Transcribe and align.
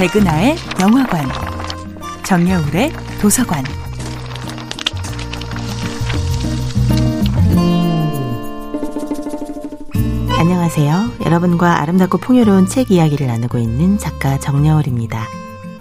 백은하의 0.00 0.56
영화관, 0.80 1.28
정여울의 2.22 2.90
도서관. 3.20 3.62
안녕하세요. 10.38 11.10
여러분과 11.26 11.82
아름답고 11.82 12.16
풍요로운 12.16 12.64
책 12.66 12.90
이야기를 12.90 13.26
나누고 13.26 13.58
있는 13.58 13.98
작가 13.98 14.38
정여울입니다. 14.38 15.28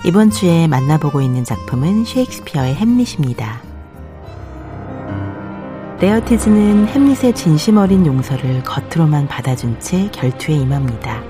이번 0.04 0.32
주에 0.32 0.68
만나보고 0.68 1.22
있는 1.22 1.46
작품은 1.46 2.04
셰익스피어의 2.04 2.76
햄릿입니다. 2.76 3.62
레어티즈는 6.02 6.90
햄릿의 6.90 7.36
진심 7.36 7.78
어린 7.78 8.06
용서를 8.06 8.64
겉으로만 8.64 9.30
받아준 9.30 9.80
채 9.80 10.10
결투에 10.12 10.56
임합니다. 10.56 11.24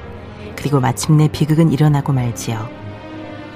그리고 0.56 0.80
마침내 0.80 1.28
비극은 1.32 1.72
일어나고 1.72 2.14
말지요. 2.14 2.79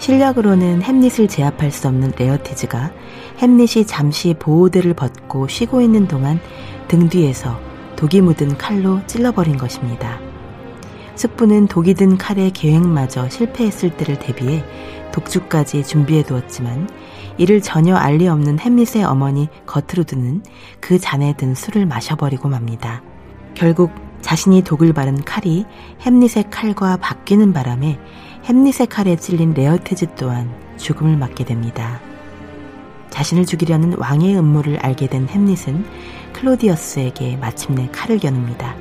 실력으로는 0.03 0.81
햄릿을 0.81 1.29
제압할 1.29 1.71
수 1.71 1.87
없는 1.87 2.11
레어티즈가 2.17 2.91
햄릿이 3.37 3.85
잠시 3.85 4.35
보호대를 4.37 4.95
벗고 4.95 5.47
쉬고 5.47 5.79
있는 5.79 6.09
동안 6.09 6.41
등 6.89 7.07
뒤에서 7.07 7.57
독이 7.95 8.19
묻은 8.19 8.57
칼로 8.57 8.99
찔러버린 9.07 9.55
것입니다. 9.55 10.19
숙부는 11.15 11.67
독이 11.67 11.93
든 11.93 12.17
칼의 12.17 12.51
계획마저 12.51 13.29
실패했을 13.29 13.91
때를 13.95 14.19
대비해 14.19 14.61
독주까지 15.13 15.85
준비해 15.85 16.21
두었지만 16.21 16.89
이를 17.37 17.61
전혀 17.61 17.95
알리 17.95 18.27
없는 18.27 18.59
햄릿의 18.59 19.05
어머니 19.05 19.47
거트루드는 19.65 20.43
그 20.81 20.99
잔에 20.99 21.33
든 21.37 21.55
술을 21.55 21.85
마셔버리고 21.85 22.49
맙니다. 22.49 23.01
결국 23.53 23.91
자신이 24.19 24.63
독을 24.63 24.91
바른 24.91 25.23
칼이 25.23 25.65
햄릿의 26.01 26.49
칼과 26.49 26.97
바뀌는 26.97 27.53
바람에 27.53 27.99
햄릿의 28.45 28.87
칼에 28.87 29.15
찔린 29.15 29.53
레어티즈 29.53 30.15
또한 30.17 30.53
죽음을 30.77 31.15
맞게 31.15 31.45
됩니다. 31.45 32.01
자신을 33.09 33.45
죽이려는 33.45 33.93
왕의 33.97 34.37
음모를 34.37 34.79
알게 34.79 35.07
된 35.07 35.29
햄릿은 35.29 35.85
클로디어스에게 36.33 37.37
마침내 37.37 37.87
칼을 37.93 38.19
겨눕니다. 38.19 38.75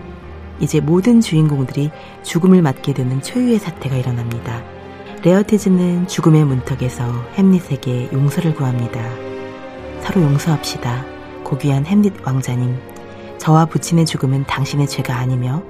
이제 0.58 0.80
모든 0.80 1.20
주인공들이 1.20 1.92
죽음을 2.24 2.60
맞게 2.60 2.92
되는 2.94 3.22
초유의 3.22 3.60
사태가 3.60 3.96
일어납니다. 3.96 4.64
레어티즈는 5.22 6.08
죽음의 6.08 6.44
문턱에서 6.44 7.04
햄릿에게 7.34 8.10
용서를 8.12 8.56
구합니다. 8.56 9.00
서로 10.00 10.22
용서합시다. 10.22 11.04
고귀한 11.44 11.86
햄릿 11.86 12.26
왕자님. 12.26 12.76
저와 13.38 13.66
부친의 13.66 14.06
죽음은 14.06 14.44
당신의 14.46 14.88
죄가 14.88 15.16
아니며 15.16 15.62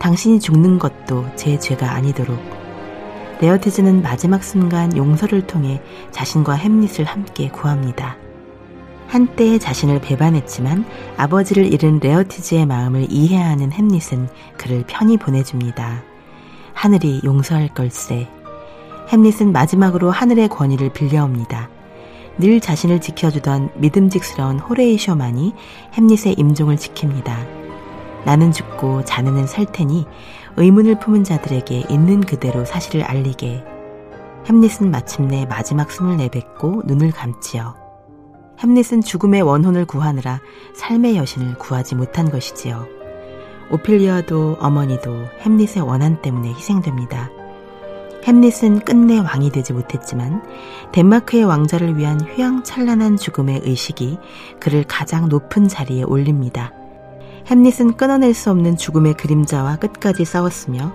당신이 0.00 0.40
죽는 0.40 0.80
것도 0.80 1.26
제 1.36 1.56
죄가 1.58 1.92
아니도록 1.92 2.65
레어티즈는 3.40 4.02
마지막 4.02 4.42
순간 4.42 4.96
용서를 4.96 5.46
통해 5.46 5.82
자신과 6.10 6.54
햄릿을 6.54 7.04
함께 7.04 7.48
구합니다. 7.48 8.16
한때 9.08 9.58
자신을 9.58 10.00
배반했지만 10.00 10.84
아버지를 11.16 11.72
잃은 11.72 12.00
레어티즈의 12.02 12.66
마음을 12.66 13.06
이해하는 13.08 13.72
햄릿은 13.72 14.28
그를 14.56 14.84
편히 14.86 15.16
보내줍니다. 15.16 16.02
하늘이 16.72 17.20
용서할 17.24 17.68
걸세. 17.68 18.28
햄릿은 19.08 19.52
마지막으로 19.52 20.10
하늘의 20.10 20.48
권위를 20.48 20.92
빌려옵니다. 20.92 21.70
늘 22.38 22.60
자신을 22.60 23.00
지켜주던 23.00 23.70
믿음직스러운 23.76 24.58
호레이쇼만이 24.58 25.54
햄릿의 25.94 26.34
임종을 26.36 26.76
지킵니다. 26.76 27.55
나는 28.26 28.50
죽고 28.50 29.04
자네는 29.04 29.46
살 29.46 29.66
테니 29.66 30.04
의문을 30.56 30.98
품은 30.98 31.22
자들에게 31.22 31.84
있는 31.88 32.20
그대로 32.20 32.64
사실을 32.64 33.04
알리게. 33.04 33.64
햄릿은 34.48 34.90
마침내 34.90 35.46
마지막 35.46 35.92
숨을 35.92 36.16
내뱉고 36.16 36.82
눈을 36.86 37.12
감지요. 37.12 37.76
햄릿은 38.58 39.02
죽음의 39.02 39.42
원혼을 39.42 39.84
구하느라 39.84 40.40
삶의 40.74 41.16
여신을 41.16 41.58
구하지 41.58 41.94
못한 41.94 42.28
것이지요. 42.28 42.88
오피리아도 43.70 44.56
어머니도 44.58 45.26
햄릿의 45.42 45.82
원한 45.86 46.20
때문에 46.20 46.48
희생됩니다. 46.48 47.30
햄릿은 48.24 48.80
끝내 48.80 49.20
왕이 49.20 49.50
되지 49.50 49.72
못했지만 49.72 50.42
덴마크의 50.90 51.44
왕자를 51.44 51.96
위한 51.96 52.20
휘황찬란한 52.20 53.18
죽음의 53.18 53.60
의식이 53.62 54.18
그를 54.58 54.82
가장 54.82 55.28
높은 55.28 55.68
자리에 55.68 56.02
올립니다. 56.02 56.72
햄릿은 57.46 57.96
끊어낼 57.96 58.34
수 58.34 58.50
없는 58.50 58.76
죽음의 58.76 59.14
그림자와 59.14 59.76
끝까지 59.76 60.24
싸웠으며 60.24 60.92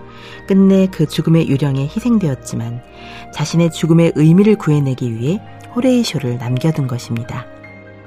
끝내 0.48 0.88
그 0.88 1.08
죽음의 1.08 1.48
유령에 1.48 1.84
희생되었지만 1.84 2.82
자신의 3.34 3.72
죽음의 3.72 4.14
의미를 4.16 4.58
구해내기 4.58 5.16
위해 5.16 5.42
호레이쇼를 5.76 6.38
남겨둔 6.38 6.88
것입니다. 6.88 7.46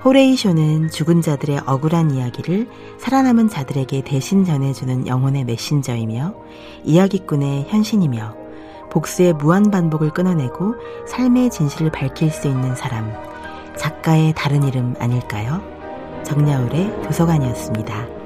호레이쇼는 0.05 0.91
죽은 0.91 1.23
자들의 1.23 1.63
억울한 1.65 2.11
이야기를 2.11 2.69
살아남은 2.99 3.49
자들에게 3.49 4.03
대신 4.03 4.45
전해주는 4.45 5.07
영혼의 5.07 5.45
메신저이며 5.45 6.35
이야기꾼의 6.85 7.67
현신이며 7.69 8.37
복수의 8.91 9.33
무한 9.33 9.71
반복을 9.71 10.11
끊어내고 10.11 10.75
삶의 11.09 11.51
진실을 11.51 11.91
밝힐 11.91 12.31
수 12.31 12.47
있는 12.47 12.77
사람, 12.77 13.11
작가의 13.79 14.35
다른 14.37 14.63
이름 14.63 14.95
아닐까요? 14.99 15.63
정야울의 16.25 17.03
도서관이었습니다. 17.05 18.24